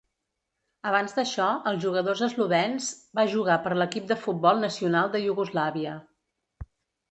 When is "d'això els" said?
1.17-1.83